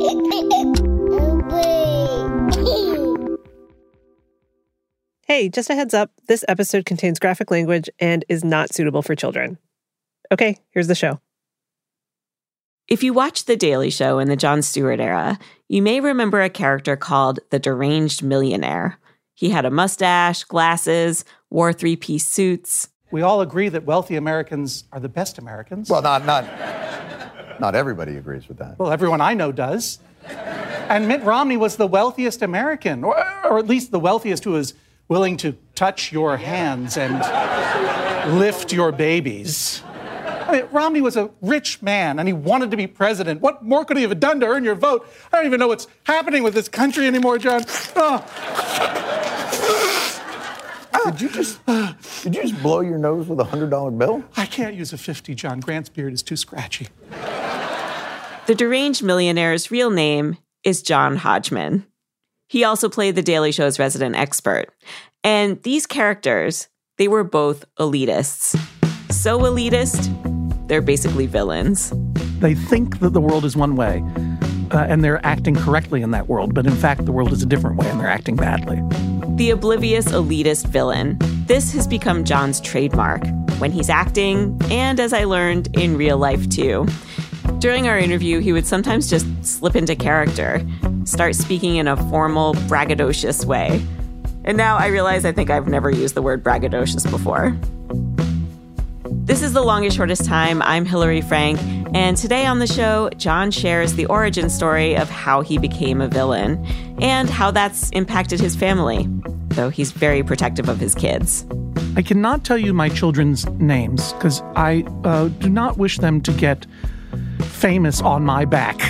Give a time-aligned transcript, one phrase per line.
[5.30, 9.14] Hey, just a heads up this episode contains graphic language and is not suitable for
[9.14, 9.58] children.
[10.32, 11.20] Okay, here's the show.
[12.88, 15.38] If you watched The Daily Show in the Jon Stewart era,
[15.68, 18.98] you may remember a character called the Deranged Millionaire.
[19.34, 22.88] He had a mustache, glasses, wore three piece suits.
[23.12, 25.88] We all agree that wealthy Americans are the best Americans.
[25.88, 26.44] Well, not, not,
[27.60, 28.78] not everybody agrees with that.
[28.78, 30.00] Well, everyone I know does.
[30.26, 34.74] And Mitt Romney was the wealthiest American, or, or at least the wealthiest who was
[35.08, 37.14] willing to touch your hands and
[38.38, 39.82] lift your babies.
[39.86, 43.40] I mean, Romney was a rich man and he wanted to be president.
[43.40, 45.08] What more could he have done to earn your vote?
[45.32, 47.62] I don't even know what's happening with this country anymore, John.
[47.94, 49.39] Oh.
[50.92, 51.64] Did you just
[52.22, 54.24] did you just blow your nose with a hundred dollar bill?
[54.36, 55.34] I can't use a fifty.
[55.34, 56.88] John Grant's beard is too scratchy.
[58.46, 61.86] The deranged millionaire's real name is John Hodgman.
[62.48, 64.66] He also played The Daily Show's resident expert.
[65.22, 68.58] And these characters, they were both elitists.
[69.12, 71.92] So elitist, they're basically villains.
[72.40, 74.02] They think that the world is one way,
[74.70, 77.46] uh, and they're acting correctly in that world, but in fact, the world is a
[77.46, 78.78] different way, and they're acting badly.
[79.40, 81.16] The oblivious elitist villain.
[81.46, 83.22] This has become John's trademark
[83.56, 86.86] when he's acting, and as I learned, in real life too.
[87.58, 90.60] During our interview, he would sometimes just slip into character,
[91.04, 93.82] start speaking in a formal, braggadocious way.
[94.44, 97.58] And now I realize I think I've never used the word braggadocious before.
[99.30, 100.60] This is The Longest Shortest Time.
[100.60, 101.60] I'm Hillary Frank.
[101.94, 106.08] And today on the show, John shares the origin story of how he became a
[106.08, 106.66] villain
[107.00, 109.06] and how that's impacted his family,
[109.50, 111.46] though he's very protective of his kids.
[111.94, 116.32] I cannot tell you my children's names because I uh, do not wish them to
[116.32, 116.66] get
[117.42, 118.82] famous on my back.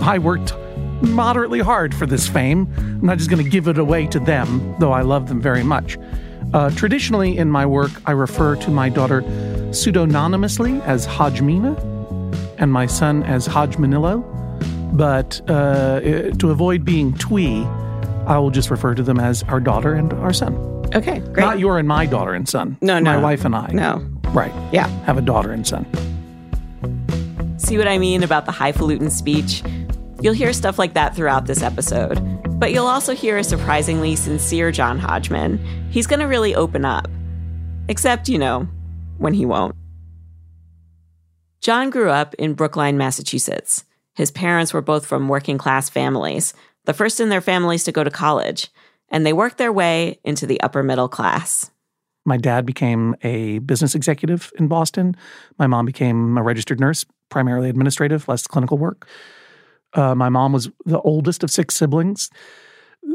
[0.00, 0.54] I worked
[1.02, 2.72] moderately hard for this fame.
[2.78, 5.62] I'm not just going to give it away to them, though I love them very
[5.62, 5.98] much.
[6.52, 9.22] Uh, traditionally, in my work, I refer to my daughter
[9.70, 11.78] pseudonymously as Hodgmina
[12.58, 14.22] and my son as Hodgmanillo.
[14.94, 16.00] But uh,
[16.38, 17.64] to avoid being twee,
[18.26, 20.54] I will just refer to them as our daughter and our son.
[20.94, 21.38] Okay, great.
[21.38, 22.76] Not your and my daughter and son.
[22.82, 23.12] No, no.
[23.12, 23.68] My wife and I.
[23.72, 24.06] No.
[24.28, 24.52] Right.
[24.72, 24.88] Yeah.
[25.04, 25.86] Have a daughter and son.
[27.58, 29.62] See what I mean about the highfalutin speech?
[30.20, 32.18] You'll hear stuff like that throughout this episode.
[32.62, 35.58] But you'll also hear a surprisingly sincere John Hodgman.
[35.90, 37.08] He's going to really open up.
[37.88, 38.68] Except, you know,
[39.18, 39.74] when he won't.
[41.60, 43.82] John grew up in Brookline, Massachusetts.
[44.14, 48.04] His parents were both from working class families, the first in their families to go
[48.04, 48.68] to college,
[49.08, 51.72] and they worked their way into the upper middle class.
[52.24, 55.16] My dad became a business executive in Boston.
[55.58, 59.08] My mom became a registered nurse, primarily administrative, less clinical work.
[59.94, 62.30] Uh, my mom was the oldest of six siblings.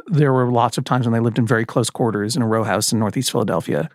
[0.08, 2.64] There were lots of times when they lived in very close quarters in a row
[2.64, 3.90] house in Northeast Philadelphia.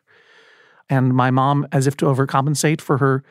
[0.88, 3.25] And my mom, as if to overcompensate for her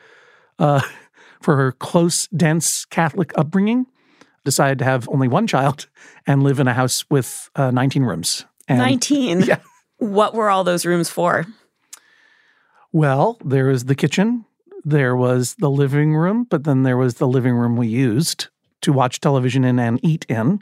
[0.58, 0.80] uh,
[1.40, 3.86] for her close, dense Catholic upbringing,
[4.44, 5.88] decided to have only one child
[6.26, 8.44] and live in a house with uh, 19 rooms.
[8.68, 9.42] And, 19?
[9.46, 9.58] Yeah.
[9.98, 11.46] What were all those rooms for?
[12.92, 14.44] Well, there was the kitchen,
[14.84, 18.48] there was the living room, but then there was the living room we used
[18.82, 20.60] to watch television in and eat in.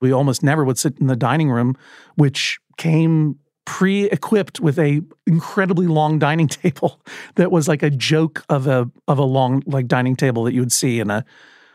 [0.00, 1.76] We almost never would sit in the dining room,
[2.16, 7.00] which came pre-equipped with a incredibly long dining table
[7.34, 10.60] that was like a joke of a of a long like dining table that you
[10.60, 11.24] would see in a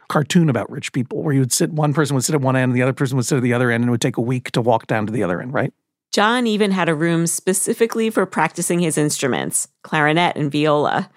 [0.07, 2.71] cartoon about rich people where you would sit one person would sit at one end
[2.71, 4.21] and the other person would sit at the other end and it would take a
[4.21, 5.73] week to walk down to the other end, right?
[6.11, 11.09] John even had a room specifically for practicing his instruments, clarinet and viola.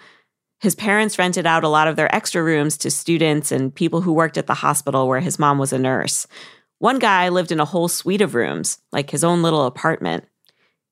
[0.65, 4.15] His parents rented out a lot of their extra rooms to students and people who
[4.15, 6.27] worked at the hospital where his mom was a nurse.
[6.79, 10.25] One guy lived in a whole suite of rooms, like his own little apartment.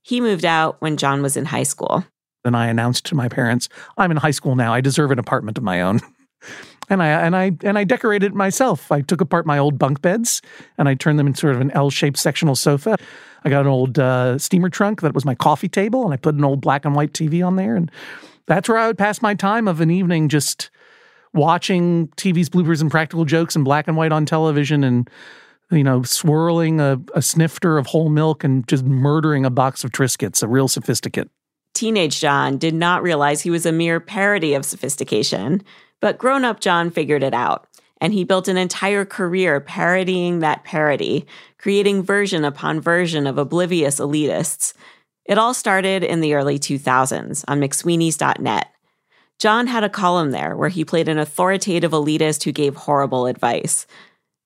[0.03, 2.05] He moved out when John was in high school.
[2.45, 4.75] Then I announced to my parents, I'm in high school now.
[4.75, 6.01] I deserve an apartment of my own.
[6.91, 8.93] and I and I and I decorated it myself.
[8.93, 10.43] I took apart my old bunk beds
[10.77, 12.99] and I turned them into sort of an L-shaped sectional sofa.
[13.43, 16.35] I got an old uh, steamer trunk that was my coffee table, and I put
[16.35, 17.91] an old black and white TV on there, and
[18.53, 20.71] that's where I would pass my time of an evening, just
[21.33, 25.09] watching TV's bloopers and practical jokes and black and white on television, and
[25.71, 29.91] you know, swirling a, a snifter of whole milk and just murdering a box of
[29.91, 31.29] Triscuits, a real sophisticate.
[31.73, 35.63] Teenage John did not realize he was a mere parody of sophistication,
[36.01, 37.67] but grown up John figured it out.
[38.03, 41.25] And he built an entire career parodying that parody,
[41.57, 44.75] creating version upon version of oblivious elitists.
[45.25, 48.69] It all started in the early 2000s on McSweeney's.net.
[49.39, 53.87] John had a column there where he played an authoritative elitist who gave horrible advice.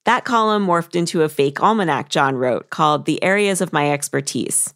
[0.05, 4.73] That column morphed into a fake almanac John wrote called The Areas of My Expertise.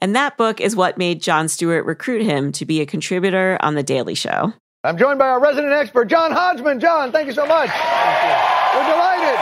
[0.00, 3.74] And that book is what made Jon Stewart recruit him to be a contributor on
[3.74, 4.52] The Daily Show.
[4.82, 6.80] I'm joined by our resident expert, John Hodgman.
[6.80, 7.70] John, thank you so much.
[7.70, 9.38] We're delighted,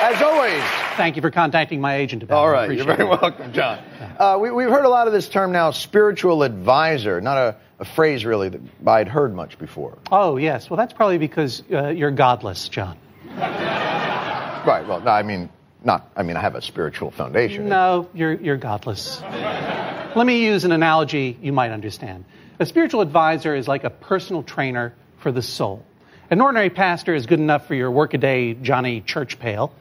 [0.00, 0.83] as always.
[0.96, 3.80] Thank you for contacting my agent about All right, you're very welcome, John.
[4.18, 7.20] Uh, we, we've heard a lot of this term now, spiritual advisor.
[7.20, 9.98] Not a, a phrase really that I'd heard much before.
[10.12, 10.70] Oh, yes.
[10.70, 12.96] Well, that's probably because uh, you're godless, John.
[13.36, 14.84] Right.
[14.86, 15.50] Well, no, I mean,
[15.82, 16.10] not.
[16.16, 17.68] I mean, I have a spiritual foundation.
[17.68, 19.20] No, you're, you're godless.
[19.20, 22.24] Let me use an analogy you might understand.
[22.60, 25.84] A spiritual advisor is like a personal trainer for the soul.
[26.30, 29.74] An ordinary pastor is good enough for your workaday Johnny Church pail,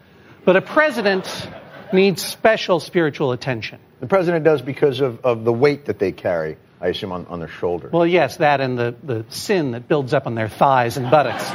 [0.45, 1.49] but a president
[1.91, 3.79] needs special spiritual attention.
[3.99, 6.57] The president does because of, of the weight that they carry.
[6.81, 7.93] I assume on, on their shoulders.
[7.93, 11.49] Well, yes, that and the, the sin that builds up on their thighs and buttocks.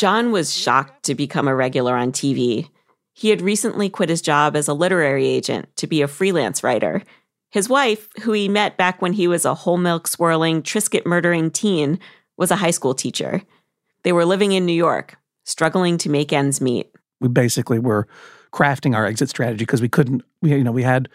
[0.00, 2.68] John was shocked to become a regular on TV.
[3.12, 7.02] He had recently quit his job as a literary agent to be a freelance writer.
[7.50, 11.52] His wife, who he met back when he was a whole milk swirling, Triscuit murdering
[11.52, 12.00] teen,
[12.36, 13.42] was a high school teacher.
[14.02, 16.89] They were living in New York, struggling to make ends meet.
[17.20, 18.06] We basically were
[18.52, 21.08] crafting our exit strategy because we couldn't we, you know we had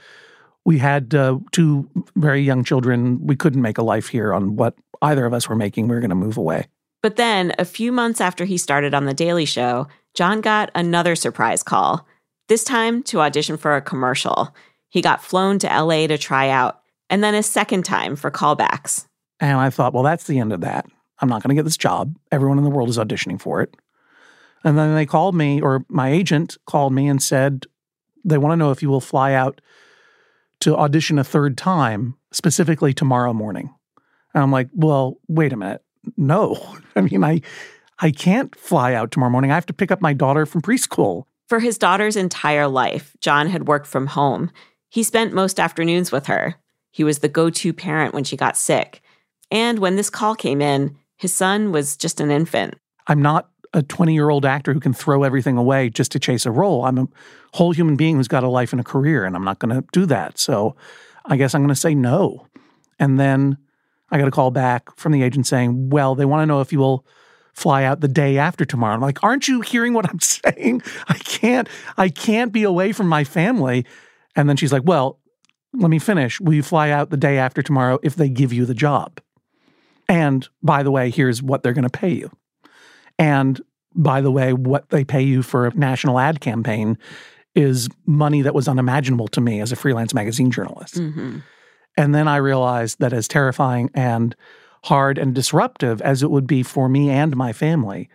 [0.66, 3.26] we had uh, two very young children.
[3.26, 5.88] We couldn't make a life here on what either of us were making.
[5.88, 6.68] We were going to move away.
[7.04, 11.16] But then, a few months after he started on The Daily Show, John got another
[11.16, 12.08] surprise call,
[12.48, 14.56] this time to audition for a commercial.
[14.90, 16.82] He got flown to LA to try out,
[17.12, 19.06] and then a second time for callbacks.
[19.40, 20.88] and i thought well that's the end of that.
[21.20, 22.18] I'm not going to get this job.
[22.32, 23.74] Everyone in the world is auditioning for it
[24.66, 27.66] and then they called me or my agent called me and said
[28.26, 29.62] they want to know if you will fly out
[30.60, 33.74] to audition a third time specifically tomorrow morning
[34.34, 35.82] and i'm like well wait a minute
[36.18, 37.40] no i mean i
[38.00, 41.24] i can't fly out tomorrow morning i have to pick up my daughter from preschool
[41.48, 44.50] For his daughter's entire life, John had worked from home.
[44.90, 46.56] He spent most afternoons with her.
[46.90, 49.02] He was the go to parent when she got sick.
[49.52, 52.74] And when this call came in, his son was just an infant.
[53.08, 56.46] i'm not a 20 year old actor who can throw everything away just to chase
[56.46, 56.86] a role.
[56.86, 57.08] I'm a
[57.54, 59.86] whole human being who's got a life and a career and i'm not going to
[59.92, 60.40] do that.
[60.40, 60.76] So
[61.26, 62.48] i guess i'm going to say no.
[62.98, 63.58] And then
[64.10, 66.72] i got a call back from the agent saying well they want to know if
[66.72, 67.06] you will
[67.54, 68.96] fly out the day after tomorrow.
[68.96, 70.82] I'm like aren't you hearing what i'm saying?
[71.10, 71.68] I can't
[71.98, 73.86] i can't be away from my family.
[74.38, 75.20] And then she's like well
[75.74, 76.40] let me finish.
[76.40, 79.20] Will you fly out the day after tomorrow if they give you the job?
[80.08, 82.32] And by the way here's what they're going to pay you
[83.18, 83.62] and
[83.96, 86.98] by the way, what they pay you for a national ad campaign
[87.56, 90.96] is money that was unimaginable to me as a freelance magazine journalist.
[90.96, 91.40] Mm-hmm.
[91.98, 94.36] And then I realized that as terrifying and
[94.84, 98.10] hard and disruptive as it would be for me and my family,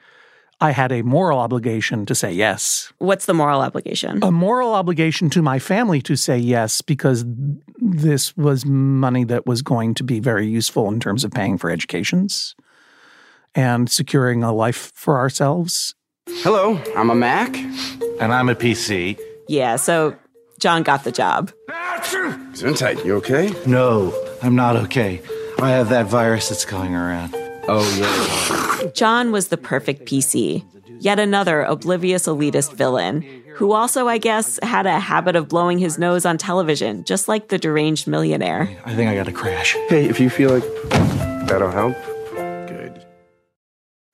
[0.61, 2.93] I had a moral obligation to say yes.
[2.99, 4.23] What's the moral obligation?
[4.23, 7.25] A moral obligation to my family to say yes because
[7.79, 11.71] this was money that was going to be very useful in terms of paying for
[11.71, 12.55] educations
[13.55, 15.95] and securing a life for ourselves
[16.43, 17.55] Hello, I'm a Mac.
[18.21, 19.21] And I'm a PC.
[19.49, 20.17] Yeah, so
[20.59, 21.53] John got the job.
[21.69, 23.53] Gesundheit, you okay?
[23.67, 25.21] No, I'm not okay.
[25.61, 27.35] I have that virus that's going around.
[27.69, 28.91] Oh, yeah.
[28.93, 30.65] John was the perfect PC,
[31.01, 33.23] yet another oblivious elitist villain,
[33.57, 37.49] who also, I guess, had a habit of blowing his nose on television, just like
[37.49, 38.75] the deranged millionaire.
[38.87, 39.75] I think I got to crash.
[39.89, 40.65] Hey, if you feel like
[41.49, 42.20] that'll help, good.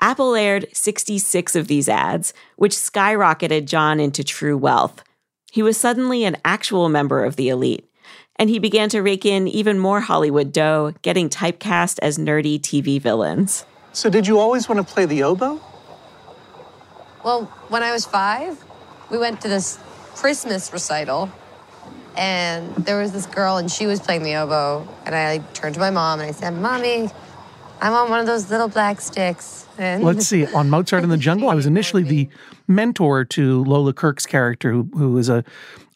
[0.00, 5.03] Apple aired 66 of these ads, which skyrocketed John into true wealth.
[5.50, 7.88] He was suddenly an actual member of the elite,
[8.37, 13.00] and he began to rake in even more Hollywood dough, getting typecast as nerdy TV
[13.00, 13.65] villains.
[13.93, 15.62] So, did you always want to play the oboe?
[17.25, 18.62] Well, when I was five,
[19.11, 19.79] we went to this
[20.15, 21.31] Christmas recital,
[22.19, 24.87] and there was this girl, and she was playing the oboe.
[25.07, 27.11] And I turned to my mom and I said, "Mommy,
[27.80, 30.47] I want one of those little black sticks." And Let's see.
[30.47, 32.28] On Mozart in the Jungle, I was initially the
[32.66, 35.45] mentor to Lola Kirke's character, who, who is a,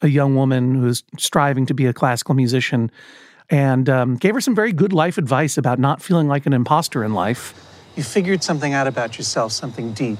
[0.02, 2.90] a young woman who's striving to be a classical musician,
[3.48, 7.02] and um, gave her some very good life advice about not feeling like an imposter
[7.02, 7.54] in life.
[7.96, 10.18] You figured something out about yourself, something deep.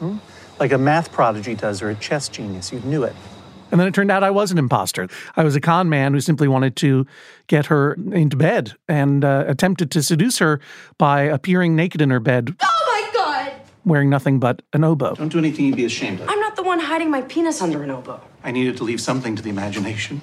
[0.00, 0.18] hmm?
[0.60, 2.72] Like a math prodigy does or a chess genius.
[2.72, 3.14] You knew it.
[3.70, 5.08] And then it turned out I was an imposter.
[5.36, 7.06] I was a con man who simply wanted to
[7.48, 10.60] get her into bed and uh, attempted to seduce her
[10.96, 13.52] by appearing naked in her bed Oh my god!
[13.84, 15.14] wearing nothing but an oboe.
[15.14, 16.28] Don't do anything you'd be ashamed of.
[16.28, 18.20] I'm not the one hiding my penis under an oboe.
[18.44, 20.20] I needed to leave something to the imagination.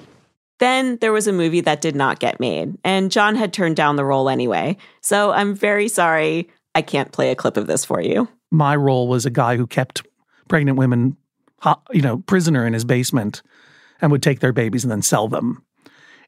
[0.58, 3.96] Then there was a movie that did not get made, and John had turned down
[3.96, 4.76] the role anyway.
[5.02, 8.28] So I'm very sorry I can't play a clip of this for you.
[8.50, 10.06] My role was a guy who kept
[10.48, 11.16] pregnant women ho-
[11.92, 13.42] you know, prisoner in his basement
[14.00, 15.64] and would take their babies and then sell them.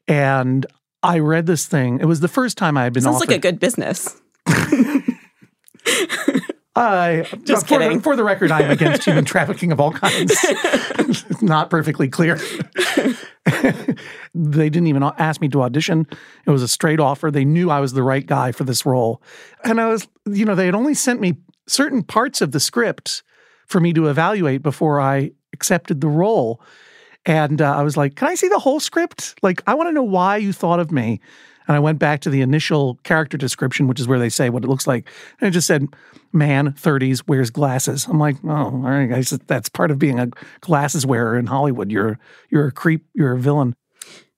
[0.07, 0.65] And
[1.03, 1.99] I read this thing.
[1.99, 3.29] It was the first time I had been Sounds offered.
[3.29, 4.19] like a good business.
[6.75, 7.99] I Just for, kidding.
[7.99, 10.33] For the record, I am against human trafficking of all kinds.
[10.43, 12.39] it's not perfectly clear.
[14.33, 16.07] they didn't even ask me to audition.
[16.45, 17.31] It was a straight offer.
[17.31, 19.21] They knew I was the right guy for this role.
[19.63, 23.23] And I was, you know, they had only sent me certain parts of the script
[23.69, 26.61] for me to evaluate before I accepted the role.
[27.25, 29.35] And uh, I was like, can I see the whole script?
[29.41, 31.21] Like, I want to know why you thought of me.
[31.67, 34.63] And I went back to the initial character description, which is where they say what
[34.63, 35.07] it looks like.
[35.39, 35.85] And it just said,
[36.33, 38.07] man, 30s, wears glasses.
[38.07, 40.29] I'm like, oh, all right, guys, that's part of being a
[40.61, 41.91] glasses wearer in Hollywood.
[41.91, 42.17] You're
[42.49, 43.75] you're a creep, you're a villain.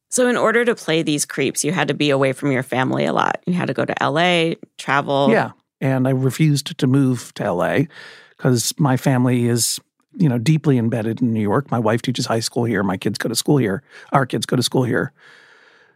[0.09, 3.05] So, in order to play these creeps, you had to be away from your family
[3.05, 3.41] a lot.
[3.45, 5.29] You had to go to LA, travel.
[5.31, 5.51] Yeah.
[5.79, 7.83] And I refused to move to LA
[8.41, 9.79] because my family is,
[10.17, 11.69] you know, deeply embedded in New York.
[11.69, 12.81] My wife teaches high school here.
[12.81, 13.83] My kids go to school here.
[14.13, 15.13] Our kids go to school here.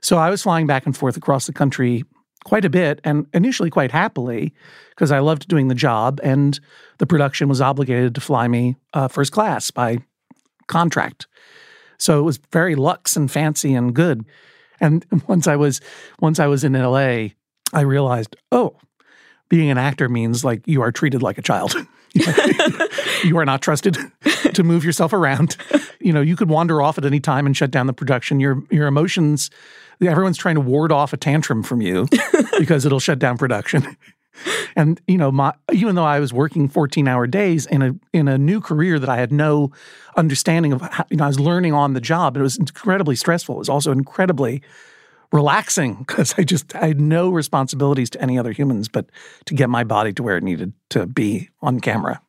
[0.01, 2.03] So I was flying back and forth across the country
[2.43, 4.53] quite a bit and initially quite happily
[4.91, 6.59] because I loved doing the job and
[6.99, 9.97] the production was obligated to fly me uh, first class by
[10.67, 11.25] contract.
[11.97, 14.23] So it was very luxe and fancy and good.
[14.79, 15.81] And once I was
[16.19, 17.29] once I was in LA,
[17.73, 18.77] I realized, oh,
[19.49, 21.73] being an actor means like you are treated like a child.
[23.23, 23.97] you are not trusted
[24.53, 25.57] to move yourself around.
[25.99, 28.39] You know, you could wander off at any time and shut down the production.
[28.39, 29.49] Your your emotions,
[30.01, 32.07] everyone's trying to ward off a tantrum from you
[32.59, 33.97] because it'll shut down production.
[34.75, 38.37] And you know, my even though I was working 14-hour days in a in a
[38.37, 39.71] new career that I had no
[40.15, 42.37] understanding of, how, you know, I was learning on the job.
[42.37, 43.55] It was incredibly stressful.
[43.55, 44.61] It was also incredibly
[45.31, 49.09] relaxing because I just I had no responsibilities to any other humans but
[49.45, 52.21] to get my body to where it needed to be on camera.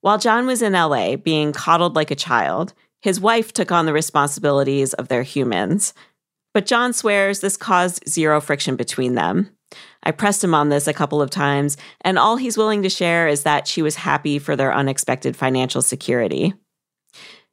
[0.00, 3.92] While John was in LA being coddled like a child, his wife took on the
[3.92, 5.94] responsibilities of their humans.
[6.52, 9.50] But John swears this caused zero friction between them.
[10.02, 13.26] I pressed him on this a couple of times, and all he's willing to share
[13.26, 16.54] is that she was happy for their unexpected financial security.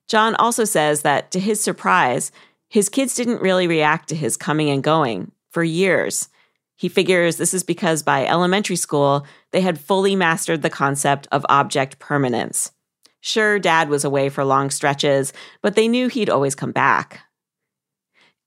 [0.07, 2.31] John also says that, to his surprise,
[2.71, 6.29] his kids didn't really react to his coming and going for years.
[6.77, 11.45] He figures this is because by elementary school, they had fully mastered the concept of
[11.49, 12.71] object permanence.
[13.19, 17.19] Sure, dad was away for long stretches, but they knew he'd always come back.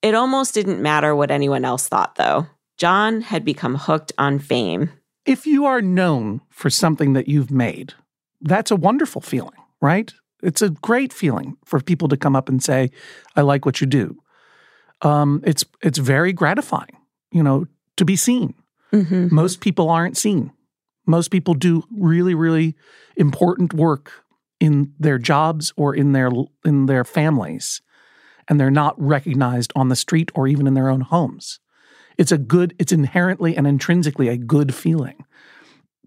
[0.01, 2.47] It almost didn't matter what anyone else thought, though.
[2.79, 4.91] John had become hooked on fame.
[5.27, 7.93] If you are known for something that you've made,
[8.41, 9.53] that's a wonderful feeling,
[9.83, 10.15] right?
[10.45, 12.91] It's a great feeling for people to come up and say,
[13.37, 14.17] "I like what you do."
[15.03, 16.97] Um, it's it's very gratifying,
[17.31, 18.55] you know, to be seen.
[18.93, 19.35] Mm-hmm.
[19.35, 20.53] Most people aren't seen.
[21.07, 22.75] Most people do really, really
[23.17, 24.25] important work
[24.61, 26.31] in their jobs or in their
[26.65, 27.83] in their families,
[28.49, 31.61] and they're not recognized on the street or even in their own homes.
[32.17, 32.75] It's a good.
[32.79, 35.25] It's inherently and intrinsically a good feeling.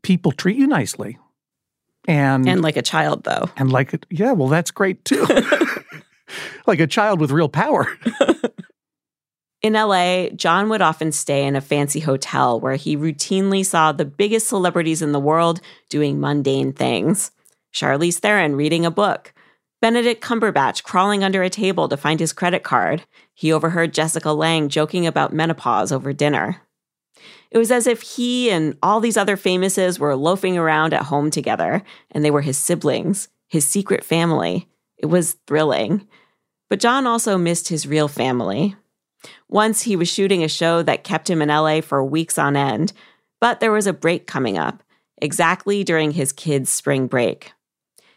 [0.02, 1.20] People treat you nicely,
[2.08, 3.50] and And like a child, though.
[3.58, 4.06] and like it.
[4.10, 5.26] Yeah, well, that's great too.
[6.68, 7.88] like a child with real power.
[9.64, 14.06] In LA, John would often stay in a fancy hotel where he routinely saw the
[14.06, 17.32] biggest celebrities in the world doing mundane things.
[17.74, 19.34] Charlize Theron reading a book,
[19.82, 23.04] Benedict Cumberbatch crawling under a table to find his credit card.
[23.34, 26.62] He overheard Jessica Lange joking about menopause over dinner.
[27.52, 31.32] It was as if he and all these other famouses were loafing around at home
[31.32, 34.68] together, and they were his siblings, his secret family.
[34.98, 36.08] It was thrilling.
[36.70, 38.76] But John also missed his real family.
[39.50, 42.94] Once he was shooting a show that kept him in LA for weeks on end,
[43.40, 44.84] but there was a break coming up,
[45.22, 47.54] exactly during his kids' spring break.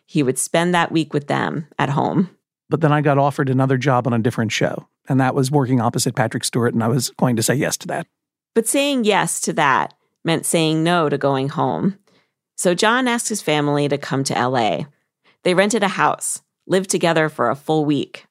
[0.05, 2.31] He would spend that week with them at home.
[2.69, 5.81] But then I got offered another job on a different show, and that was working
[5.81, 8.07] opposite Patrick Stewart, and I was going to say yes to that.
[8.55, 11.99] But saying yes to that meant saying no to going home.
[12.57, 14.85] So John asked his family to come to LA.
[15.45, 18.27] They rented a house, lived together for a full week,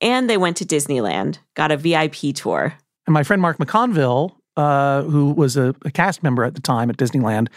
[0.00, 2.74] and they went to Disneyland, got a VIP tour.
[3.06, 6.90] And my friend Mark McConville, uh, who was a, a cast member at the time
[6.90, 7.48] at Disneyland,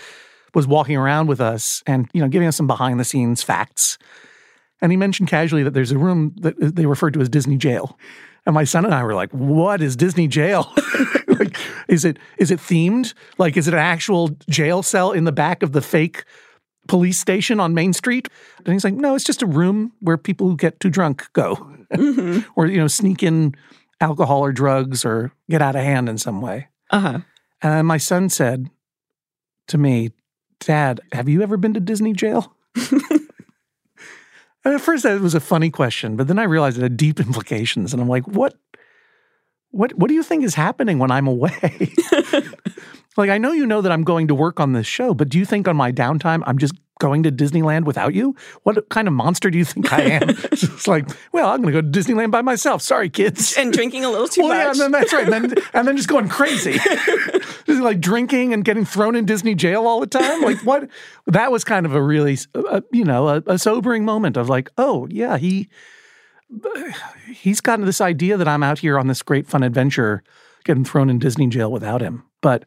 [0.56, 3.98] was walking around with us and you know giving us some behind the scenes facts.
[4.82, 7.98] And he mentioned casually that there's a room that they referred to as Disney Jail.
[8.46, 10.74] And my son and I were like, "What is Disney Jail?
[11.88, 13.14] is it is it themed?
[13.38, 16.24] Like, is it an actual jail cell in the back of the fake
[16.88, 18.30] police station on Main Street?"
[18.66, 21.54] And he's like, "No, it's just a room where people who get too drunk go,
[22.56, 23.56] or you know, sneak in
[24.02, 27.20] alcohol or drugs or get out of hand in some way." Uh huh.
[27.62, 28.70] And my son said
[29.68, 30.12] to me,
[30.60, 32.54] Dad, have you ever been to Disney jail?
[34.66, 37.20] And at first, that was a funny question, but then I realized it had deep
[37.20, 38.56] implications, and I'm like, what?
[39.76, 39.94] What?
[39.98, 41.94] What do you think is happening when I'm away?
[43.18, 45.38] like, I know you know that I'm going to work on this show, but do
[45.38, 48.38] you think on my downtime I'm just going to Disneyland without you?
[48.64, 50.30] What kind of monster do you think I am?
[50.30, 52.82] it's like, well, I'm going to go to Disneyland by myself.
[52.82, 53.58] Sorry, kids.
[53.58, 54.64] And drinking a little too well, much.
[54.64, 55.28] Yeah, and then that's right.
[55.28, 56.80] And then, and then just going crazy.
[57.66, 60.42] just like drinking and getting thrown in Disney jail all the time.
[60.42, 60.88] Like what?
[61.28, 64.70] That was kind of a really, uh, you know, a, a sobering moment of like,
[64.78, 65.68] oh yeah, he
[67.28, 70.24] he's gotten this idea that I'm out here on this great fun adventure,
[70.64, 72.24] getting thrown in Disney jail without him.
[72.42, 72.66] But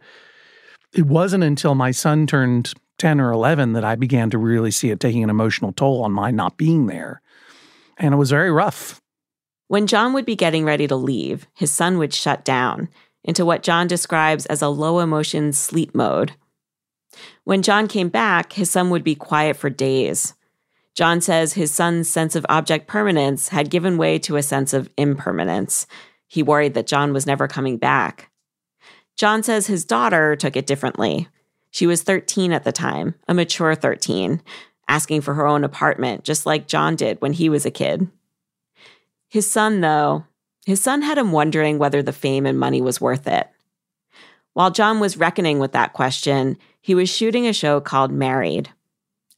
[0.93, 4.91] it wasn't until my son turned 10 or 11 that I began to really see
[4.91, 7.21] it taking an emotional toll on my not being there.
[7.97, 9.01] And it was very rough.
[9.69, 12.89] When John would be getting ready to leave, his son would shut down
[13.23, 16.33] into what John describes as a low emotion sleep mode.
[17.45, 20.35] When John came back, his son would be quiet for days.
[20.99, 24.91] John says his son's sense of object permanence had given way to a sense of
[24.97, 25.87] impermanence.
[26.27, 28.33] He worried that John was never coming back.
[29.15, 31.29] John says his daughter took it differently.
[31.71, 34.43] She was 13 at the time, a mature 13,
[34.89, 38.09] asking for her own apartment, just like John did when he was a kid.
[39.29, 40.25] His son, though,
[40.67, 43.49] his son had him wondering whether the fame and money was worth it.
[44.53, 48.71] While John was reckoning with that question, he was shooting a show called Married.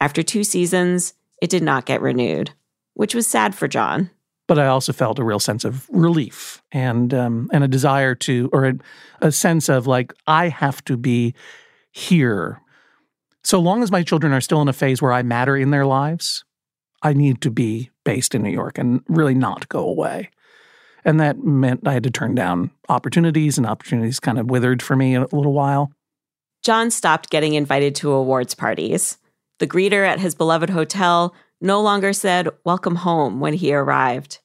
[0.00, 2.52] After two seasons, it did not get renewed,
[2.94, 4.10] which was sad for John.
[4.46, 8.50] But I also felt a real sense of relief and um, and a desire to,
[8.52, 8.74] or a,
[9.20, 11.34] a sense of like I have to be
[11.92, 12.60] here.
[13.44, 15.86] So long as my children are still in a phase where I matter in their
[15.86, 16.44] lives,
[17.02, 20.30] I need to be based in New York and really not go away.
[21.04, 24.96] And that meant I had to turn down opportunities, and opportunities kind of withered for
[24.96, 25.92] me a little while.
[26.62, 29.16] John stopped getting invited to awards parties.
[29.60, 34.38] The greeter at his beloved hotel no longer said, Welcome home, when he arrived.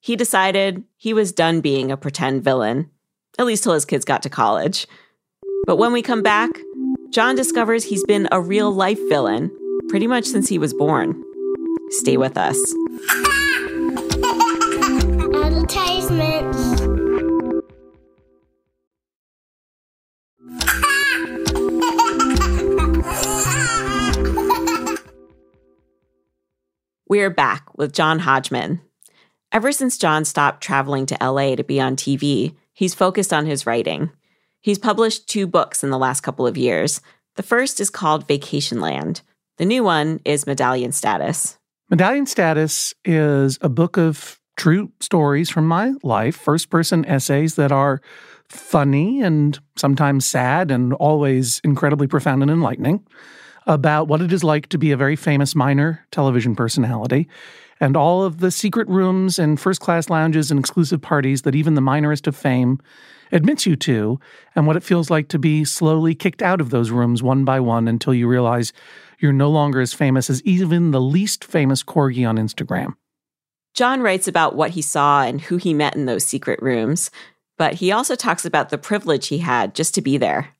[0.00, 2.90] He decided he was done being a pretend villain,
[3.38, 4.88] at least till his kids got to college.
[5.66, 6.50] But when we come back,
[7.10, 9.56] John discovers he's been a real life villain
[9.88, 11.22] pretty much since he was born.
[11.90, 12.58] Stay with us.
[27.10, 27.18] Advertisements.
[27.18, 28.80] We're back with John Hodgman.
[29.52, 33.66] Ever since John stopped traveling to LA to be on TV, he's focused on his
[33.66, 34.10] writing.
[34.60, 37.00] He's published two books in the last couple of years.
[37.34, 39.22] The first is called Vacationland.
[39.58, 41.58] The new one is Medallion Status.
[41.90, 47.72] Medallion Status is a book of true stories from my life, first person essays that
[47.72, 48.00] are
[48.48, 53.04] funny and sometimes sad and always incredibly profound and enlightening
[53.66, 57.28] about what it is like to be a very famous minor television personality
[57.80, 61.74] and all of the secret rooms and first class lounges and exclusive parties that even
[61.74, 62.78] the minorest of fame
[63.32, 64.18] admits you to,
[64.54, 67.58] and what it feels like to be slowly kicked out of those rooms one by
[67.60, 68.72] one until you realize
[69.18, 72.94] you're no longer as famous as even the least famous corgi on Instagram.
[73.72, 77.10] John writes about what he saw and who he met in those secret rooms,
[77.56, 80.54] but he also talks about the privilege he had just to be there.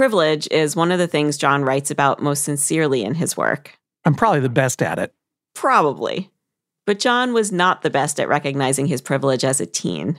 [0.00, 3.78] Privilege is one of the things John writes about most sincerely in his work.
[4.06, 5.12] I'm probably the best at it.
[5.54, 6.30] Probably.
[6.86, 10.18] But John was not the best at recognizing his privilege as a teen.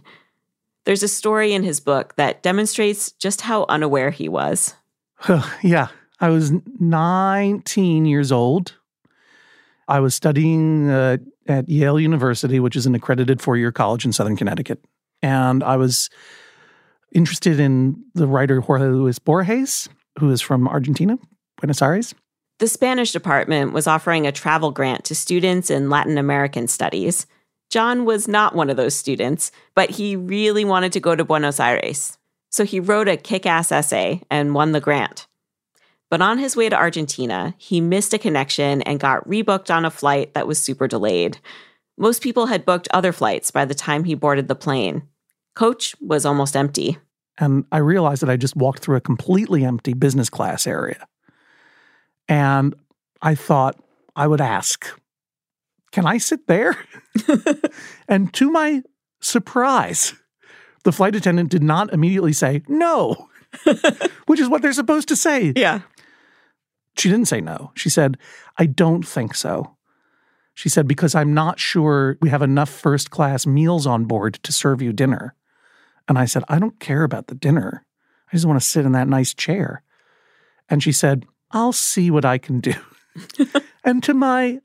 [0.85, 4.75] There's a story in his book that demonstrates just how unaware he was.
[5.63, 5.87] yeah,
[6.19, 8.75] I was 19 years old.
[9.87, 11.17] I was studying uh,
[11.47, 14.85] at Yale University, which is an accredited four year college in Southern Connecticut.
[15.23, 16.11] And I was
[17.11, 21.17] interested in the writer Jorge Luis Borges, who is from Argentina,
[21.57, 22.15] Buenos Aires.
[22.59, 27.25] The Spanish department was offering a travel grant to students in Latin American studies.
[27.71, 31.59] John was not one of those students, but he really wanted to go to Buenos
[31.59, 32.17] Aires.
[32.49, 35.27] So he wrote a kick ass essay and won the grant.
[36.09, 39.89] But on his way to Argentina, he missed a connection and got rebooked on a
[39.89, 41.37] flight that was super delayed.
[41.97, 45.03] Most people had booked other flights by the time he boarded the plane.
[45.55, 46.97] Coach was almost empty.
[47.37, 51.07] And I realized that I just walked through a completely empty business class area.
[52.27, 52.75] And
[53.21, 53.79] I thought
[54.15, 54.87] I would ask,
[55.91, 56.77] can I sit there?
[58.07, 58.83] and to my
[59.21, 60.13] surprise,
[60.83, 63.29] the flight attendant did not immediately say no,
[64.25, 65.53] which is what they're supposed to say.
[65.55, 65.81] Yeah.
[66.97, 67.71] She didn't say no.
[67.75, 68.17] She said,
[68.57, 69.77] I don't think so.
[70.53, 74.51] She said, because I'm not sure we have enough first class meals on board to
[74.51, 75.35] serve you dinner.
[76.07, 77.85] And I said, I don't care about the dinner.
[78.31, 79.83] I just want to sit in that nice chair.
[80.69, 82.73] And she said, I'll see what I can do.
[83.83, 84.59] and to my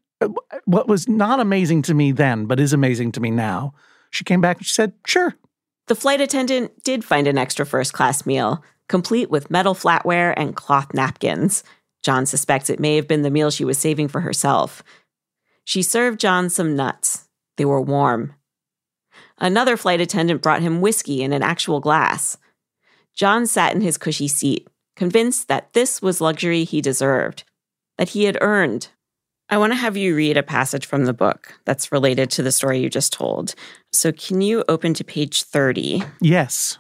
[0.65, 3.75] what was not amazing to me then, but is amazing to me now,
[4.11, 5.35] she came back and she said, Sure.
[5.87, 10.57] The flight attendant did find an extra first class meal, complete with metal flatware and
[10.57, 11.63] cloth napkins.
[12.03, 14.83] John suspects it may have been the meal she was saving for herself.
[15.65, 17.29] She served John some nuts.
[17.57, 18.35] They were warm.
[19.39, 22.39] Another flight attendant brought him whiskey in an actual glass.
[23.15, 27.45] John sat in his cushy seat, convinced that this was luxury he deserved,
[27.99, 28.89] that he had earned.
[29.49, 32.51] I want to have you read a passage from the book that's related to the
[32.51, 33.55] story you just told.
[33.93, 36.03] So, can you open to page 30?
[36.21, 36.79] Yes.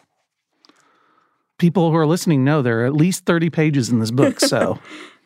[1.59, 4.79] People who are listening know there are at least 30 pages in this book, so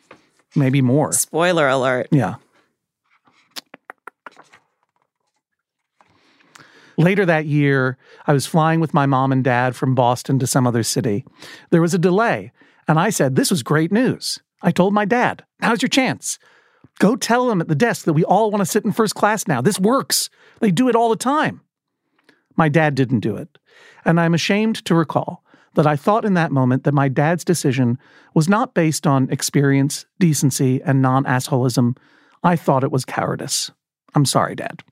[0.55, 1.11] maybe more.
[1.13, 2.07] Spoiler alert.
[2.11, 2.35] Yeah.
[7.01, 10.67] Later that year, I was flying with my mom and dad from Boston to some
[10.67, 11.25] other city.
[11.69, 12.51] There was a delay,
[12.87, 14.39] and I said, This was great news.
[14.61, 16.37] I told my dad, Now's your chance.
[16.99, 19.47] Go tell them at the desk that we all want to sit in first class
[19.47, 19.61] now.
[19.61, 20.29] This works.
[20.59, 21.61] They do it all the time.
[22.55, 23.57] My dad didn't do it.
[24.05, 27.97] And I'm ashamed to recall that I thought in that moment that my dad's decision
[28.33, 31.95] was not based on experience, decency, and non assholism.
[32.43, 33.71] I thought it was cowardice.
[34.13, 34.83] I'm sorry, Dad.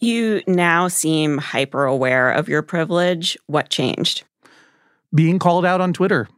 [0.00, 3.36] You now seem hyper aware of your privilege.
[3.46, 4.24] What changed?
[5.14, 6.28] Being called out on Twitter.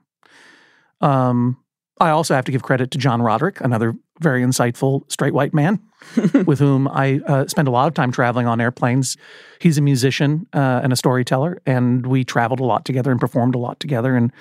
[1.00, 1.56] Um,
[2.00, 5.80] I also have to give credit to John Roderick, another very insightful straight white man
[6.46, 9.16] with whom I uh, spend a lot of time traveling on airplanes.
[9.60, 13.54] He's a musician uh, and a storyteller, and we traveled a lot together and performed
[13.54, 14.16] a lot together.
[14.16, 14.32] And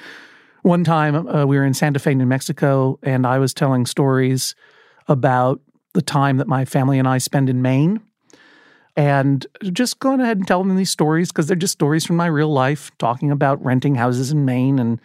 [0.64, 4.56] one time uh, we were in Santa Fe, New Mexico, and I was telling stories
[5.08, 5.62] about
[5.94, 8.02] the time that my family and I spend in Maine.
[8.98, 12.28] And just going ahead and telling them these stories because they're just stories from my
[12.28, 15.00] real life, talking about renting houses in Maine and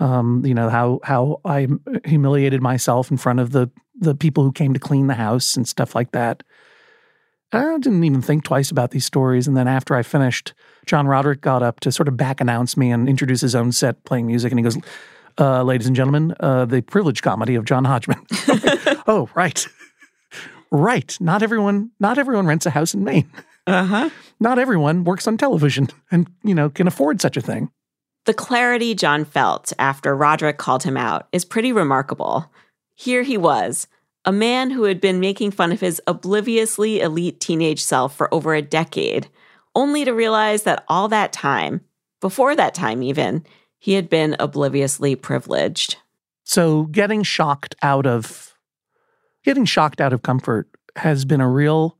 [0.00, 1.66] um, you know how how I
[2.04, 5.66] humiliated myself in front of the the people who came to clean the house and
[5.66, 6.42] stuff like that.
[7.52, 9.48] I didn't even think twice about these stories.
[9.48, 10.52] And then after I finished,
[10.86, 14.04] John Roderick got up to sort of back announce me and introduce his own set
[14.04, 14.52] playing music.
[14.52, 14.76] And he goes,
[15.38, 18.24] uh, Ladies and gentlemen, uh, the privilege comedy of John Hodgman.
[19.06, 19.66] oh, right.
[20.70, 21.16] Right.
[21.20, 23.30] Not everyone, not everyone rents a house in Maine.
[23.66, 24.08] Uh-huh.
[24.40, 27.70] Not everyone works on television and, you know, can afford such a thing.
[28.24, 32.50] The clarity John felt after Roderick called him out is pretty remarkable.
[32.94, 33.86] Here he was,
[34.24, 38.54] a man who had been making fun of his obliviously elite teenage self for over
[38.54, 39.28] a decade,
[39.74, 41.80] only to realize that all that time,
[42.20, 43.44] before that time even,
[43.78, 45.96] he had been obliviously privileged.
[46.44, 48.54] So getting shocked out of
[49.44, 51.96] getting shocked out of comfort has been a real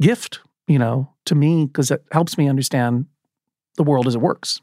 [0.00, 3.06] gift, you know, to me because it helps me understand
[3.76, 4.60] the world as it works.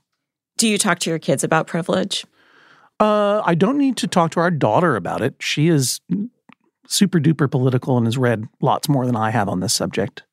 [0.57, 2.25] Do you talk to your kids about privilege?
[2.99, 5.35] Uh, I don't need to talk to our daughter about it.
[5.39, 5.99] She is
[6.87, 10.23] super duper political and has read lots more than I have on this subject.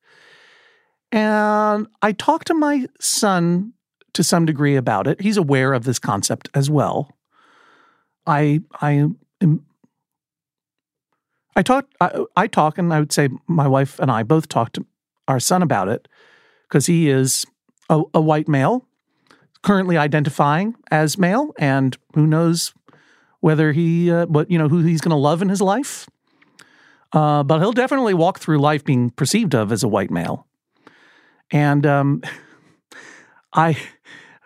[1.11, 3.73] And I talk to my son
[4.13, 5.21] to some degree about it.
[5.21, 7.17] He's aware of this concept as well.
[8.25, 9.07] I I
[9.41, 9.65] am
[11.55, 14.71] I talk I, I talk and I would say my wife and I both talk
[14.73, 14.85] to
[15.27, 16.07] our son about it
[16.67, 17.45] because he is
[17.89, 18.85] a, a white male
[19.61, 22.73] currently identifying as male, and who knows
[23.39, 26.07] whether he, uh, what you know, who he's going to love in his life.
[27.13, 30.47] Uh, but he'll definitely walk through life being perceived of as a white male.
[31.51, 32.21] And um,
[33.53, 33.77] I,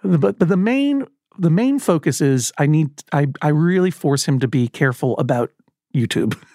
[0.03, 1.05] but but the main
[1.37, 5.51] the main focus is I need I I really force him to be careful about
[5.93, 6.37] YouTube.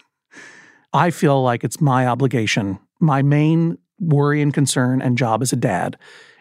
[0.93, 5.57] I feel like it's my obligation, my main worry and concern and job as a
[5.57, 5.97] dad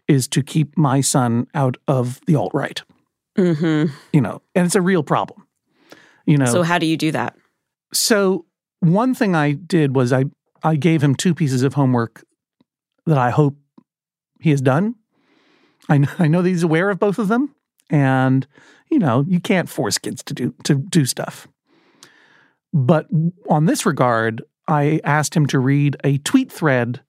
[0.07, 2.81] is to keep my son out of the alt right.
[3.37, 3.93] Mm-hmm.
[4.11, 5.45] You know, and it's a real problem.
[6.25, 6.45] You know.
[6.45, 7.35] So how do you do that?
[7.93, 8.45] So
[8.79, 10.25] one thing I did was I
[10.63, 12.23] I gave him two pieces of homework
[13.05, 13.55] that I hope
[14.39, 14.95] he has done.
[15.87, 17.55] I know, I know that he's aware of both of them,
[17.89, 18.47] and
[18.89, 21.47] you know you can't force kids to do to do stuff.
[22.73, 23.07] But
[23.49, 27.01] on this regard, I asked him to read a tweet thread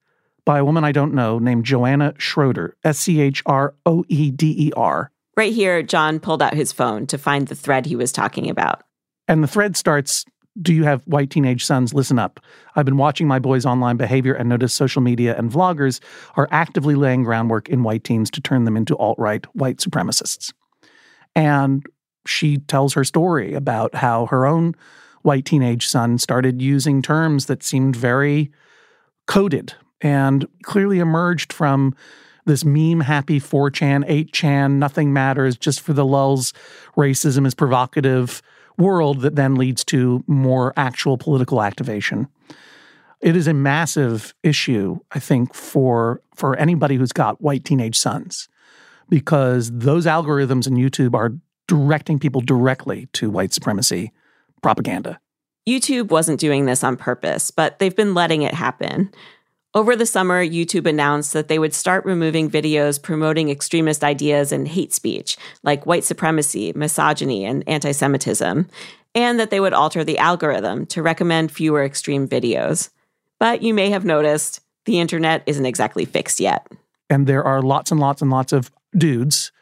[0.45, 4.31] by a woman I don't know named Joanna Schroeder, S C H R O E
[4.31, 5.11] D E R.
[5.37, 8.83] Right here, John pulled out his phone to find the thread he was talking about.
[9.29, 10.25] And the thread starts
[10.61, 11.95] Do you have white teenage sons?
[11.95, 12.41] Listen up.
[12.75, 16.01] I've been watching my boys' online behavior and noticed social media and vloggers
[16.37, 20.53] are actively laying groundwork in white teens to turn them into alt right white supremacists.
[21.37, 21.85] And
[22.27, 24.75] she tells her story about how her own
[25.23, 28.51] white teenage son started using terms that seemed very
[29.27, 31.95] coded and clearly emerged from
[32.47, 36.53] this meme happy 4chan, 8chan, nothing matters, just for the lulz,
[36.97, 38.43] racism is provocative
[38.79, 42.27] world that then leads to more actual political activation.
[43.21, 48.49] It is a massive issue, I think, for for anybody who's got white teenage sons,
[49.11, 51.35] because those algorithms in YouTube are
[51.69, 54.13] directing people directly to white supremacy
[54.63, 55.21] propaganda.
[55.69, 59.13] YouTube wasn't doing this on purpose, but they've been letting it happen.
[59.73, 64.67] Over the summer, YouTube announced that they would start removing videos promoting extremist ideas and
[64.67, 68.67] hate speech, like white supremacy, misogyny, and anti Semitism,
[69.15, 72.91] and that they would alter the algorithm to recommend fewer extreme videos.
[73.39, 76.67] But you may have noticed the internet isn't exactly fixed yet.
[77.09, 79.53] And there are lots and lots and lots of dudes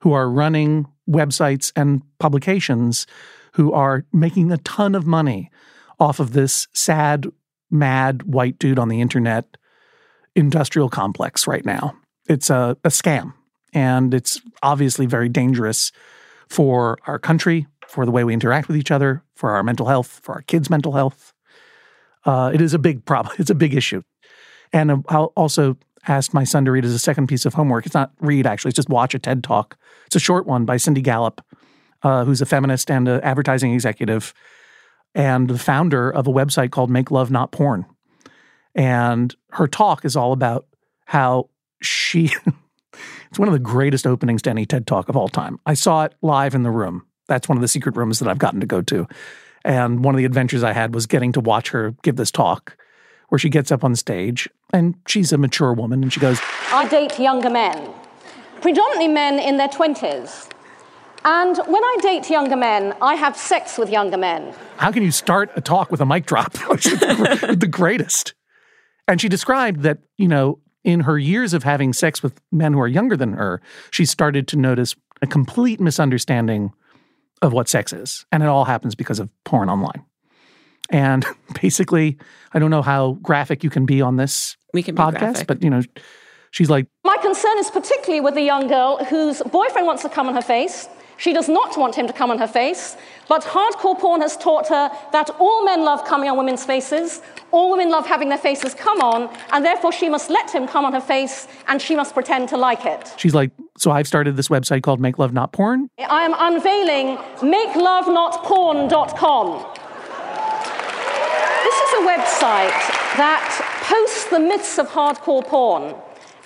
[0.00, 3.06] who are running websites and publications
[3.56, 5.50] who are making a ton of money
[5.98, 7.26] off of this sad,
[7.70, 9.56] mad white dude on the internet
[10.34, 11.96] industrial complex right now.
[12.28, 13.32] It's a, a scam,
[13.72, 15.90] and it's obviously very dangerous
[16.48, 20.20] for our country, for the way we interact with each other, for our mental health,
[20.22, 21.32] for our kids' mental health.
[22.26, 23.34] Uh, it is a big problem.
[23.38, 24.02] It's a big issue.
[24.70, 27.86] And uh, I'll also asked my son to read as a second piece of homework.
[27.86, 29.78] It's not read, actually, it's just watch a TED talk.
[30.04, 31.40] It's a short one by Cindy Gallop,
[32.02, 34.34] uh, who's a feminist and an advertising executive
[35.14, 37.86] and the founder of a website called Make Love Not Porn.
[38.74, 40.66] And her talk is all about
[41.06, 41.48] how
[41.80, 42.30] she,
[43.30, 45.58] it's one of the greatest openings to any TED talk of all time.
[45.64, 47.06] I saw it live in the room.
[47.28, 49.08] That's one of the secret rooms that I've gotten to go to.
[49.64, 52.76] And one of the adventures I had was getting to watch her give this talk
[53.30, 56.38] where she gets up on stage and she's a mature woman and she goes,
[56.70, 57.90] I date younger men,
[58.60, 60.50] predominantly men in their 20s.
[61.26, 64.54] And when I date younger men, I have sex with younger men.
[64.76, 66.52] How can you start a talk with a mic drop?
[66.52, 68.34] the greatest.
[69.08, 72.80] And she described that, you know, in her years of having sex with men who
[72.80, 73.60] are younger than her,
[73.90, 76.72] she started to notice a complete misunderstanding
[77.42, 78.24] of what sex is.
[78.30, 80.04] And it all happens because of porn online.
[80.90, 81.26] And
[81.60, 82.18] basically,
[82.52, 85.70] I don't know how graphic you can be on this we can podcast, but you
[85.70, 85.82] know,
[86.52, 90.28] she's like My concern is particularly with the young girl whose boyfriend wants to come
[90.28, 90.88] on her face.
[91.18, 92.96] She does not want him to come on her face,
[93.28, 97.70] but hardcore porn has taught her that all men love coming on women's faces, all
[97.70, 100.92] women love having their faces come on, and therefore she must let him come on
[100.92, 103.12] her face and she must pretend to like it.
[103.16, 105.88] She's like, So I've started this website called Make Love Not Porn.
[105.98, 109.66] I am unveiling makelovenotporn.com.
[111.64, 112.76] This is a website
[113.16, 115.94] that posts the myths of hardcore porn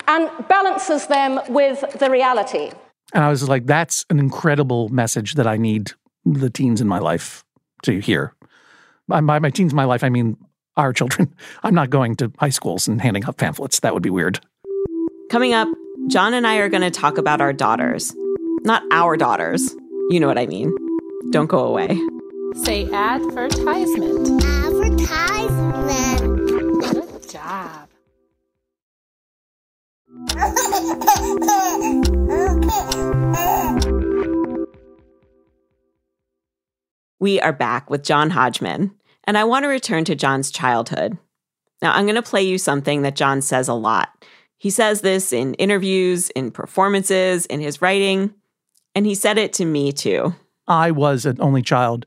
[0.07, 2.71] and balances them with the reality.
[3.13, 5.93] And I was like, that's an incredible message that I need
[6.25, 7.45] the teens in my life
[7.83, 8.35] to hear.
[9.09, 10.37] By my, my teens in my life, I mean
[10.77, 11.35] our children.
[11.63, 13.81] I'm not going to high schools and handing out pamphlets.
[13.81, 14.41] That would be weird.
[15.31, 15.69] Coming up,
[16.09, 18.15] John and I are going to talk about our daughters.
[18.63, 19.75] Not our daughters.
[20.11, 20.75] You know what I mean.
[21.31, 21.99] Don't go away.
[22.65, 24.43] Say advertisement.
[24.43, 26.41] Advertisement.
[26.93, 27.90] Good job.
[37.19, 41.19] We are back with John Hodgman, and I want to return to John's childhood.
[41.83, 44.25] Now, I'm going to play you something that John says a lot.
[44.57, 48.33] He says this in interviews, in performances, in his writing,
[48.95, 50.35] and he said it to me too.
[50.67, 52.07] I was an only child,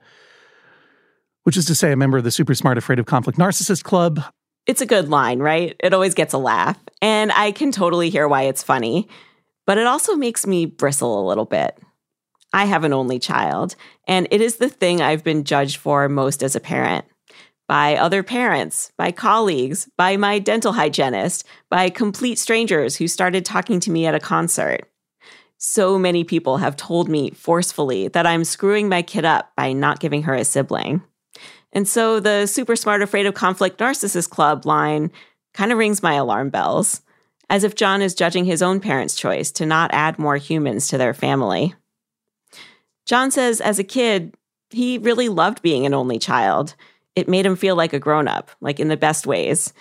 [1.44, 4.24] which is to say, a member of the Super Smart Afraid of Conflict Narcissist Club.
[4.66, 5.76] It's a good line, right?
[5.80, 9.10] It always gets a laugh, and I can totally hear why it's funny,
[9.66, 11.78] but it also makes me bristle a little bit.
[12.54, 13.76] I have an only child,
[14.08, 17.06] and it is the thing I've been judged for most as a parent
[17.68, 23.80] by other parents, by colleagues, by my dental hygienist, by complete strangers who started talking
[23.80, 24.90] to me at a concert.
[25.58, 30.02] So many people have told me forcefully that I'm screwing my kid up by not
[30.02, 31.02] giving her a sibling.
[31.74, 35.12] And so the super smart, afraid of conflict narcissist club line
[35.54, 37.02] kind of rings my alarm bells,
[37.50, 40.98] as if John is judging his own parents' choice to not add more humans to
[40.98, 41.74] their family.
[43.06, 44.36] John says as a kid,
[44.70, 46.76] he really loved being an only child.
[47.16, 49.74] It made him feel like a grown up, like in the best ways.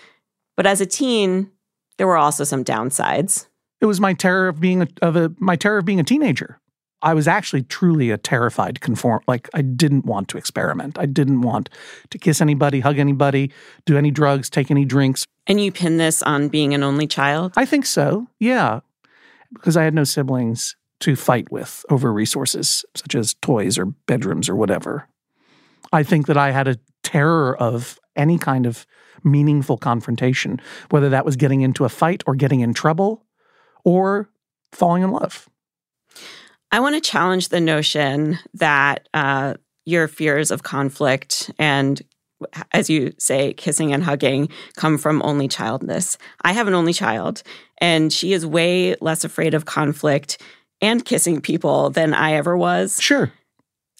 [0.56, 1.50] But as a teen,
[1.98, 3.46] there were also some downsides.
[3.80, 6.60] It was my terror of being a, of a my terror of being a teenager.
[7.02, 9.22] I was actually truly a terrified conform.
[9.26, 10.98] Like I didn't want to experiment.
[10.98, 11.68] I didn't want
[12.10, 13.52] to kiss anybody, hug anybody,
[13.84, 15.26] do any drugs, take any drinks.
[15.46, 17.52] And you pin this on being an only child?
[17.56, 18.28] I think so.
[18.38, 18.80] Yeah,
[19.52, 24.48] because I had no siblings to fight with over resources such as toys or bedrooms
[24.48, 25.08] or whatever.
[25.92, 28.86] I think that I had a terror of any kind of
[29.24, 30.60] meaningful confrontation,
[30.90, 33.26] whether that was getting into a fight or getting in trouble
[33.84, 34.30] or
[34.70, 35.48] falling in love.
[36.72, 39.54] I want to challenge the notion that uh,
[39.84, 42.02] your fears of conflict and
[42.72, 46.18] as you say, kissing and hugging come from only childness.
[46.42, 47.42] I have an only child,
[47.78, 50.40] and she is way less afraid of conflict
[50.80, 53.00] and kissing people than I ever was.
[53.00, 53.32] Sure.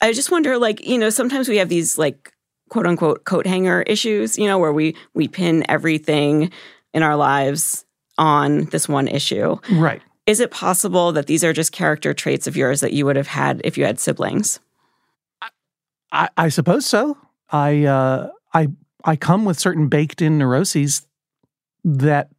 [0.00, 2.32] I just wonder, like, you know, sometimes we have these like
[2.68, 6.50] quote unquote coat hanger issues, you know, where we we pin everything
[6.92, 7.84] in our lives
[8.18, 9.56] on this one issue.
[9.70, 10.02] Right.
[10.26, 13.26] Is it possible that these are just character traits of yours that you would have
[13.26, 14.60] had if you had siblings?
[16.12, 17.16] I, I suppose so.
[17.50, 18.68] I uh, I
[19.04, 21.06] I come with certain baked in neuroses
[21.84, 22.30] that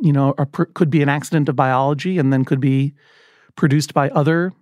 [0.00, 2.94] you know are, could be an accident of biology and then could be
[3.56, 4.52] produced by other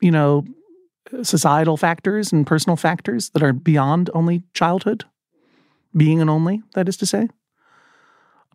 [0.00, 0.44] you know
[1.22, 5.04] societal factors and personal factors that are beyond only childhood
[5.96, 7.28] being an only that is to say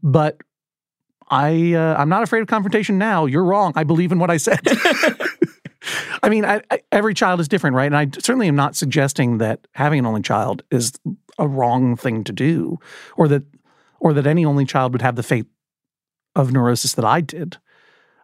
[0.04, 0.38] but
[1.30, 4.38] i uh, i'm not afraid of confrontation now you're wrong i believe in what i
[4.38, 4.60] said
[6.24, 7.86] I mean, I, I, every child is different, right?
[7.86, 10.94] And I certainly am not suggesting that having an only child is
[11.38, 12.80] a wrong thing to do,
[13.18, 13.44] or that,
[14.00, 15.48] or that any only child would have the fate
[16.36, 17.58] of neurosis that I did.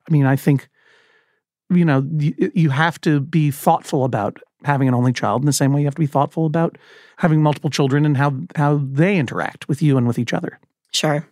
[0.08, 0.70] I mean, I think,
[1.70, 5.54] you know, you, you have to be thoughtful about having an only child in the
[5.54, 6.78] same way you have to be thoughtful about
[7.18, 10.60] having multiple children and how how they interact with you and with each other.
[10.92, 11.28] Sure.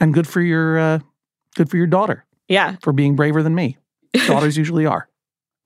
[0.00, 0.98] And good for your uh,
[1.56, 2.24] good for your daughter.
[2.48, 2.76] Yeah.
[2.82, 3.76] For being braver than me.
[4.26, 5.10] Daughters usually are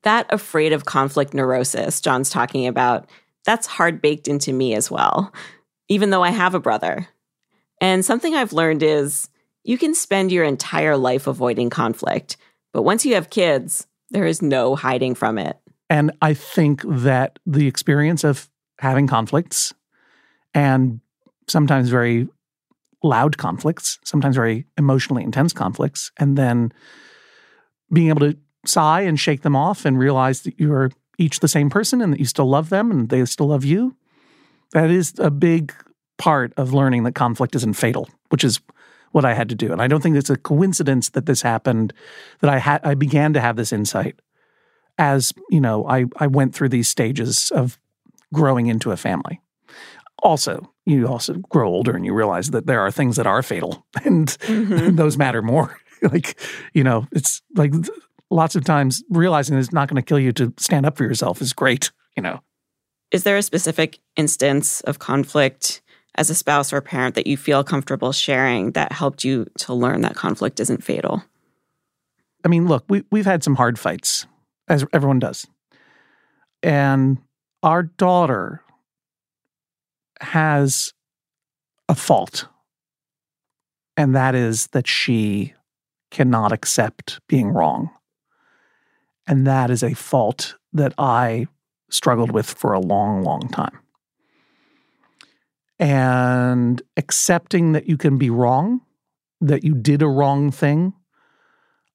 [0.05, 3.09] that afraid of conflict neurosis John's talking about,
[3.43, 5.33] that's hard baked into me as well,
[5.89, 7.07] even though I have a brother.
[7.81, 9.29] And something I've learned is
[9.63, 12.37] you can spend your entire life avoiding conflict,
[12.71, 15.57] but once you have kids, there is no hiding from it.
[15.89, 18.47] And I think that the experience of
[18.79, 19.73] having conflicts
[20.53, 20.99] and
[21.47, 22.27] sometimes very
[23.07, 26.73] loud conflicts, sometimes very emotionally intense conflicts, and then
[27.91, 31.47] being able to sigh and shake them off and realize that you are each the
[31.47, 33.95] same person and that you still love them and they still love you.
[34.73, 35.73] That is a big
[36.17, 38.59] part of learning that conflict isn't fatal, which is
[39.11, 39.71] what I had to do.
[39.71, 41.93] And I don't think it's a coincidence that this happened,
[42.41, 44.19] that I had I began to have this insight
[44.97, 47.77] as, you know, I, I went through these stages of
[48.33, 49.41] growing into a family.
[50.23, 53.85] Also, you also grow older and you realize that there are things that are fatal
[54.03, 54.95] and mm-hmm.
[54.95, 55.77] those matter more.
[56.01, 56.39] like,
[56.73, 57.73] you know, it's like
[58.29, 61.41] lots of times realizing it's not going to kill you to stand up for yourself
[61.41, 62.41] is great, you know.
[63.11, 65.81] Is there a specific instance of conflict
[66.15, 69.73] as a spouse or a parent that you feel comfortable sharing that helped you to
[69.73, 71.23] learn that conflict isn't fatal?
[72.43, 74.27] I mean, look, we we've had some hard fights,
[74.67, 75.47] as everyone does.
[76.61, 77.17] And
[77.63, 78.61] our daughter
[80.21, 80.93] has
[81.87, 82.47] a fault.
[83.97, 85.53] And that is that she
[86.11, 87.89] cannot accept being wrong.
[89.27, 91.47] And that is a fault that I
[91.89, 93.79] struggled with for a long, long time.
[95.79, 98.81] And accepting that you can be wrong,
[99.41, 100.93] that you did a wrong thing,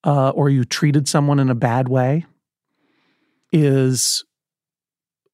[0.05, 2.27] uh, or you treated someone in a bad way
[3.53, 4.25] is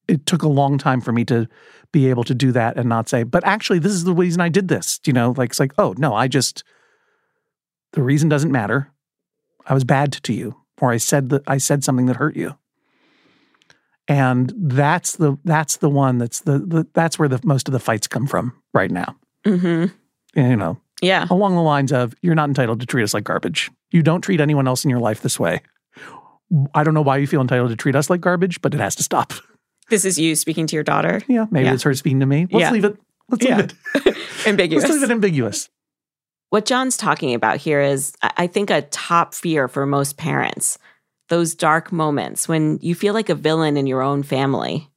[0.08, 1.48] it took a long time for me to
[1.92, 4.48] be able to do that and not say, but actually, this is the reason I
[4.48, 5.00] did this.
[5.04, 6.64] You know, like it's like, oh, no, I just,
[7.92, 8.92] the reason doesn't matter.
[9.66, 12.56] I was bad to you or I said that I said something that hurt you.
[14.08, 17.80] And that's the that's the one that's the, the that's where the most of the
[17.80, 19.16] fights come from right now.
[19.44, 19.86] Mm-hmm.
[20.40, 23.70] You know, yeah, along the lines of you're not entitled to treat us like garbage.
[23.90, 25.60] You don't treat anyone else in your life this way.
[26.74, 28.94] I don't know why you feel entitled to treat us like garbage, but it has
[28.96, 29.32] to stop.
[29.88, 31.22] This is you speaking to your daughter.
[31.28, 31.74] Yeah, maybe yeah.
[31.74, 32.46] it's her speaking to me.
[32.50, 32.70] Let's yeah.
[32.70, 32.98] leave it.
[33.28, 33.56] Let's yeah.
[33.56, 34.84] leave it ambiguous.
[34.84, 35.68] Let's leave it ambiguous.
[36.50, 40.78] What John's talking about here is, I think, a top fear for most parents
[41.28, 44.88] those dark moments when you feel like a villain in your own family.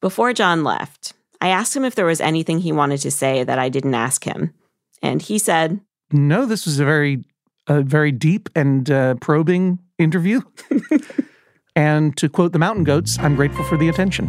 [0.00, 3.58] Before John left, I asked him if there was anything he wanted to say that
[3.58, 4.54] I didn't ask him.
[5.02, 5.80] And he said,
[6.12, 7.24] No, this was a very,
[7.66, 10.42] a very deep and uh, probing interview.
[11.76, 14.28] and to quote the Mountain Goats, I'm grateful for the attention.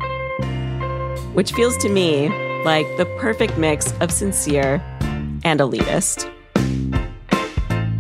[1.34, 2.30] Which feels to me
[2.64, 4.82] like the perfect mix of sincere
[5.44, 6.32] and elitist.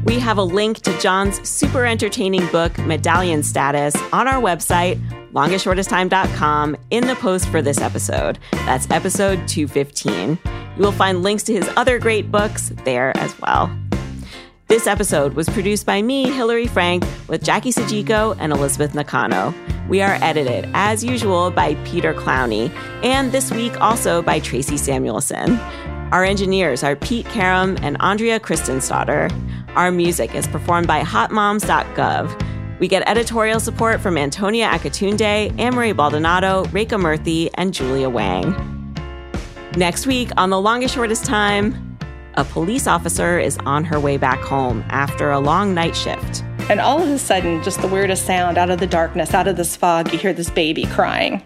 [0.05, 4.99] We have a link to John's super entertaining book, Medallion Status, on our website,
[5.32, 8.39] longestshortesttime.com, in the post for this episode.
[8.51, 10.39] That's episode 215.
[10.78, 13.70] You will find links to his other great books there as well.
[14.72, 19.53] This episode was produced by me, Hillary Frank, with Jackie Sojico and Elizabeth Nakano.
[19.89, 25.59] We are edited, as usual, by Peter Clowney, and this week also by Tracy Samuelson.
[26.13, 29.30] Our engineers are Pete Karam and Andrea Kristinsdottir.
[29.76, 32.80] Our music is performed by hotmoms.gov.
[32.80, 38.55] We get editorial support from Antonia Akatunde, Anne-Marie Baldonado, Rekha Murthy, and Julia Wang.
[39.76, 41.91] Next week on The Longest Shortest Time,
[42.36, 46.43] a police officer is on her way back home after a long night shift.
[46.69, 49.57] And all of a sudden, just the weirdest sound out of the darkness, out of
[49.57, 51.41] this fog, you hear this baby crying.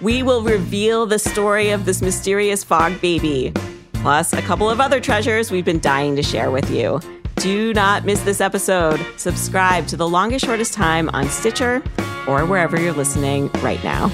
[0.00, 3.52] We will reveal the story of this mysterious fog baby,
[3.94, 7.00] plus a couple of other treasures we've been dying to share with you.
[7.36, 9.04] Do not miss this episode.
[9.16, 11.82] Subscribe to The Longest Shortest Time on Stitcher
[12.26, 14.10] or wherever you're listening right now.